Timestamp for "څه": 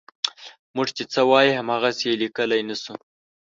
1.13-1.21